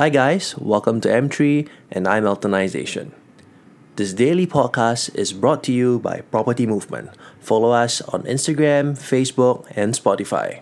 Hi, 0.00 0.08
guys, 0.08 0.56
welcome 0.56 1.02
to 1.02 1.10
M3 1.10 1.68
and 1.90 2.08
I'm 2.08 2.24
Eltonization. 2.24 3.12
This 3.96 4.14
daily 4.14 4.46
podcast 4.46 5.14
is 5.14 5.34
brought 5.34 5.62
to 5.64 5.72
you 5.72 5.98
by 5.98 6.22
Property 6.32 6.66
Movement. 6.66 7.10
Follow 7.38 7.72
us 7.72 8.00
on 8.08 8.22
Instagram, 8.22 8.96
Facebook, 8.96 9.70
and 9.76 9.92
Spotify. 9.92 10.56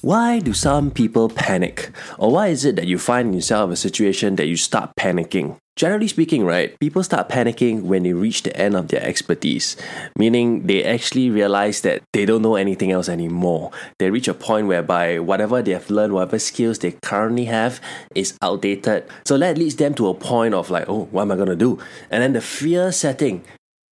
Why 0.00 0.38
do 0.38 0.54
some 0.54 0.90
people 0.90 1.28
panic? 1.28 1.90
Or 2.16 2.32
why 2.32 2.48
is 2.48 2.64
it 2.64 2.76
that 2.76 2.86
you 2.86 2.98
find 2.98 3.34
yourself 3.34 3.68
in 3.68 3.72
a 3.74 3.76
situation 3.76 4.36
that 4.36 4.46
you 4.46 4.56
start 4.56 4.96
panicking? 4.96 5.58
Generally 5.80 6.08
speaking, 6.08 6.44
right, 6.44 6.78
people 6.78 7.02
start 7.02 7.30
panicking 7.30 7.84
when 7.84 8.02
they 8.02 8.12
reach 8.12 8.42
the 8.42 8.54
end 8.54 8.76
of 8.76 8.88
their 8.88 9.02
expertise, 9.02 9.78
meaning 10.14 10.66
they 10.66 10.84
actually 10.84 11.30
realize 11.30 11.80
that 11.80 12.02
they 12.12 12.26
don't 12.26 12.42
know 12.42 12.56
anything 12.56 12.92
else 12.92 13.08
anymore. 13.08 13.70
They 13.98 14.10
reach 14.10 14.28
a 14.28 14.34
point 14.34 14.66
whereby 14.66 15.20
whatever 15.20 15.62
they 15.62 15.72
have 15.72 15.88
learned, 15.88 16.12
whatever 16.12 16.38
skills 16.38 16.80
they 16.80 16.98
currently 17.02 17.46
have, 17.46 17.80
is 18.14 18.36
outdated. 18.42 19.08
So 19.24 19.38
that 19.38 19.56
leads 19.56 19.76
them 19.76 19.94
to 19.94 20.08
a 20.08 20.12
point 20.12 20.52
of 20.52 20.68
like, 20.68 20.84
oh, 20.86 21.08
what 21.12 21.22
am 21.22 21.32
I 21.32 21.36
gonna 21.36 21.56
do? 21.56 21.78
And 22.10 22.22
then 22.22 22.34
the 22.34 22.42
fear 22.42 22.92
setting 22.92 23.42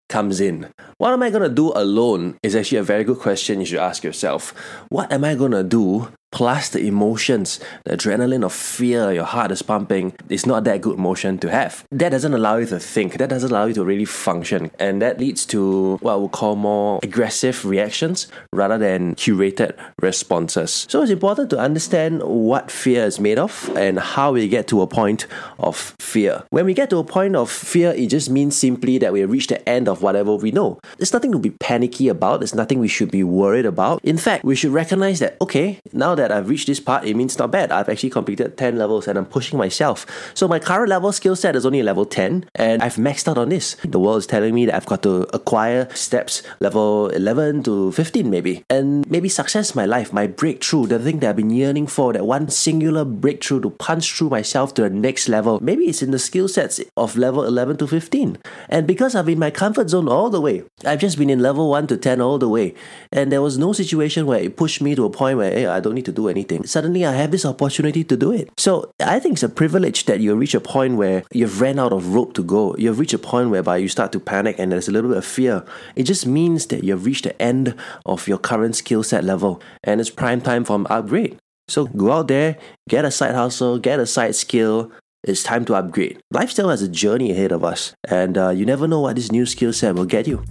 comes 0.09 0.39
in. 0.39 0.67
What 0.99 1.13
am 1.13 1.23
I 1.23 1.31
going 1.31 1.43
to 1.43 1.49
do 1.49 1.71
alone 1.75 2.37
is 2.41 2.55
actually 2.55 2.79
a 2.79 2.83
very 2.83 3.03
good 3.03 3.19
question 3.19 3.59
you 3.59 3.65
should 3.67 3.79
ask 3.79 4.03
yourself. 4.03 4.51
What 4.89 5.13
am 5.13 5.23
I 5.23 5.35
going 5.35 5.51
to 5.51 5.63
do 5.63 6.09
plus 6.31 6.69
the 6.69 6.85
emotions, 6.85 7.59
the 7.85 7.97
adrenaline 7.97 8.43
of 8.43 8.53
fear, 8.53 9.11
your 9.11 9.23
heart 9.23 9.51
is 9.51 9.61
pumping, 9.61 10.13
it's 10.29 10.45
not 10.45 10.63
that 10.63 10.81
good 10.81 10.97
motion 10.97 11.37
to 11.39 11.49
have. 11.49 11.85
That 11.91 12.09
doesn't 12.09 12.33
allow 12.33 12.57
you 12.57 12.65
to 12.67 12.79
think, 12.79 13.17
that 13.17 13.29
doesn't 13.29 13.49
allow 13.49 13.65
you 13.65 13.73
to 13.75 13.85
really 13.85 14.05
function. 14.05 14.71
And 14.79 15.01
that 15.01 15.19
leads 15.19 15.45
to 15.47 15.97
what 15.97 16.19
we'll 16.19 16.29
call 16.29 16.55
more 16.55 16.99
aggressive 17.03 17.65
reactions 17.65 18.27
rather 18.53 18.77
than 18.77 19.15
curated 19.15 19.75
responses. 20.01 20.85
So 20.89 21.01
it's 21.01 21.11
important 21.11 21.49
to 21.51 21.59
understand 21.59 22.23
what 22.23 22.71
fear 22.71 23.05
is 23.05 23.19
made 23.19 23.39
of 23.39 23.69
and 23.75 23.99
how 23.99 24.33
we 24.33 24.47
get 24.47 24.67
to 24.67 24.81
a 24.81 24.87
point 24.87 25.27
of 25.57 25.95
fear. 25.99 26.43
When 26.49 26.65
we 26.65 26.73
get 26.73 26.89
to 26.91 26.97
a 26.97 27.03
point 27.03 27.35
of 27.35 27.49
fear, 27.49 27.91
it 27.91 28.07
just 28.07 28.29
means 28.29 28.55
simply 28.55 28.97
that 28.99 29.13
we 29.13 29.23
reach 29.25 29.47
the 29.47 29.67
end 29.67 29.87
of 29.87 30.01
whatever 30.01 30.35
we 30.35 30.51
know. 30.51 30.79
There's 30.97 31.13
nothing 31.13 31.31
to 31.31 31.39
be 31.39 31.51
panicky 31.51 32.07
about, 32.07 32.39
there's 32.39 32.55
nothing 32.55 32.79
we 32.79 32.87
should 32.87 33.11
be 33.11 33.23
worried 33.23 33.65
about. 33.65 33.99
In 34.03 34.17
fact, 34.17 34.43
we 34.43 34.55
should 34.55 34.71
recognize 34.71 35.19
that, 35.19 35.37
okay, 35.41 35.79
now 35.93 36.15
that 36.19 36.31
I've 36.31 36.47
reached 36.47 36.67
this 36.67 36.79
part, 36.79 37.05
it 37.05 37.15
means 37.15 37.37
not 37.37 37.51
bad. 37.51 37.71
I've 37.71 37.89
actually 37.89 38.11
completed 38.11 38.57
10 38.57 38.77
levels 38.77 39.07
and 39.07 39.17
I'm 39.17 39.25
pushing 39.25 39.57
myself. 39.57 40.05
So 40.33 40.47
my 40.47 40.59
current 40.59 40.89
level 40.89 41.11
skill 41.11 41.35
set 41.35 41.55
is 41.55 41.65
only 41.65 41.81
level 41.81 42.05
10 42.05 42.45
and 42.55 42.81
I've 42.83 42.95
maxed 42.95 43.27
out 43.27 43.37
on 43.37 43.49
this. 43.49 43.75
The 43.83 43.99
world 43.99 44.19
is 44.19 44.27
telling 44.27 44.53
me 44.53 44.67
that 44.67 44.75
I've 44.75 44.85
got 44.85 45.01
to 45.03 45.25
acquire 45.33 45.89
steps 45.95 46.43
level 46.59 47.07
11 47.09 47.63
to 47.63 47.91
15 47.91 48.29
maybe. 48.29 48.63
And 48.69 49.09
maybe 49.09 49.29
success 49.29 49.73
my 49.73 49.85
life, 49.85 50.13
my 50.13 50.27
breakthrough, 50.27 50.85
the 50.85 50.99
thing 50.99 51.19
that 51.19 51.31
I've 51.31 51.35
been 51.35 51.49
yearning 51.49 51.87
for, 51.87 52.13
that 52.13 52.25
one 52.25 52.49
singular 52.49 53.03
breakthrough 53.03 53.61
to 53.61 53.71
punch 53.71 54.13
through 54.13 54.29
myself 54.29 54.73
to 54.75 54.83
the 54.83 54.89
next 54.89 55.27
level. 55.27 55.59
Maybe 55.61 55.85
it's 55.85 56.03
in 56.03 56.11
the 56.11 56.19
skill 56.19 56.47
sets 56.47 56.79
of 56.95 57.17
level 57.17 57.43
11 57.43 57.77
to 57.77 57.87
15. 57.87 58.37
And 58.69 58.85
because 58.85 59.15
I've 59.15 59.25
been 59.25 59.39
in 59.39 59.39
my 59.39 59.51
comfort 59.51 59.89
zone 59.89 60.09
all 60.09 60.29
the 60.29 60.41
way, 60.41 60.63
I've 60.85 60.99
just 60.99 61.17
been 61.17 61.29
in 61.29 61.39
level 61.39 61.69
1 61.69 61.87
to 61.87 61.97
10 61.97 62.19
all 62.19 62.37
the 62.37 62.49
way. 62.49 62.75
And 63.11 63.31
there 63.31 63.41
was 63.41 63.57
no 63.57 63.71
situation 63.71 64.25
where 64.25 64.39
it 64.39 64.57
pushed 64.57 64.81
me 64.81 64.95
to 64.95 65.05
a 65.05 65.09
point 65.09 65.37
where, 65.37 65.51
hey, 65.51 65.65
I 65.65 65.79
don't 65.79 65.95
need 65.95 66.05
to 66.05 66.08
do 66.11 66.27
anything. 66.27 66.65
Suddenly 66.65 67.05
I 67.05 67.13
have 67.13 67.31
this 67.31 67.45
opportunity 67.45 68.03
to 68.03 68.17
do 68.17 68.31
it. 68.31 68.49
So 68.57 68.91
I 68.99 69.19
think 69.19 69.33
it's 69.33 69.43
a 69.43 69.49
privilege 69.49 70.05
that 70.05 70.19
you 70.19 70.35
reach 70.35 70.53
a 70.53 70.61
point 70.61 70.97
where 70.97 71.23
you've 71.31 71.61
ran 71.61 71.79
out 71.79 71.93
of 71.93 72.13
rope 72.13 72.33
to 72.35 72.43
go. 72.43 72.75
You've 72.77 72.99
reached 72.99 73.13
a 73.13 73.19
point 73.19 73.49
whereby 73.49 73.77
you 73.77 73.87
start 73.87 74.11
to 74.13 74.19
panic 74.19 74.55
and 74.59 74.71
there's 74.71 74.87
a 74.87 74.91
little 74.91 75.09
bit 75.09 75.17
of 75.17 75.25
fear. 75.25 75.65
It 75.95 76.03
just 76.03 76.25
means 76.25 76.67
that 76.67 76.83
you've 76.83 77.05
reached 77.05 77.23
the 77.23 77.39
end 77.41 77.75
of 78.05 78.27
your 78.27 78.37
current 78.37 78.75
skill 78.75 79.03
set 79.03 79.23
level 79.23 79.61
and 79.83 79.99
it's 79.99 80.09
prime 80.09 80.41
time 80.41 80.63
for 80.65 80.75
an 80.75 80.87
upgrade. 80.89 81.37
So 81.67 81.85
go 81.85 82.11
out 82.11 82.27
there, 82.27 82.57
get 82.87 83.05
a 83.05 83.11
side 83.11 83.35
hustle, 83.35 83.77
get 83.77 83.99
a 83.99 84.07
side 84.07 84.35
skill, 84.35 84.91
it's 85.23 85.43
time 85.43 85.65
to 85.65 85.75
upgrade. 85.75 86.19
Lifestyle 86.31 86.69
has 86.69 86.81
a 86.81 86.87
journey 86.87 87.31
ahead 87.31 87.51
of 87.51 87.63
us, 87.63 87.93
and 88.07 88.37
uh, 88.37 88.49
you 88.49 88.65
never 88.65 88.87
know 88.87 89.01
what 89.01 89.17
this 89.17 89.31
new 89.31 89.45
skill 89.45 89.73
set 89.73 89.95
will 89.95 90.05
get 90.05 90.27
you. 90.27 90.43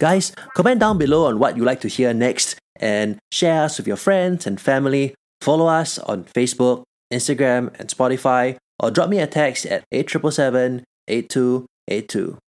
Guys, 0.00 0.32
comment 0.54 0.80
down 0.80 0.96
below 0.96 1.26
on 1.26 1.38
what 1.38 1.58
you'd 1.58 1.66
like 1.66 1.82
to 1.82 1.88
hear 1.88 2.14
next 2.14 2.56
and 2.76 3.18
share 3.30 3.64
us 3.64 3.76
with 3.76 3.86
your 3.86 3.98
friends 3.98 4.46
and 4.46 4.58
family. 4.58 5.14
Follow 5.42 5.66
us 5.66 5.98
on 5.98 6.24
Facebook, 6.24 6.84
Instagram, 7.12 7.68
and 7.78 7.90
Spotify, 7.90 8.56
or 8.78 8.90
drop 8.90 9.10
me 9.10 9.18
a 9.18 9.26
text 9.26 9.66
at 9.66 9.84
8777 9.92 10.84
8282. 11.06 12.38